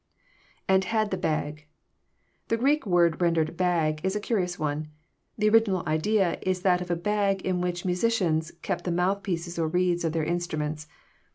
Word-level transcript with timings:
lAnd 0.67 0.85
had 0.85 1.11
the 1.11 1.15
bag.'] 1.15 1.67
The 2.47 2.57
Greek 2.57 2.87
word 2.87 3.21
rendered" 3.21 3.55
bag" 3.55 3.99
is 4.03 4.15
a 4.15 4.19
curious 4.19 4.57
one. 4.57 4.87
The 5.37 5.49
original 5.49 5.83
idea 5.87 6.39
is 6.41 6.63
that 6.63 6.81
of 6.81 6.89
a 6.89 6.95
bag 6.95 7.43
in 7.43 7.61
which 7.61 7.85
musicians 7.85 8.51
kept 8.63 8.85
the 8.85 8.91
mouthpieces 8.91 9.59
or 9.59 9.67
reeds 9.67 10.03
of 10.03 10.13
their 10.13 10.23
instruments. 10.25 10.87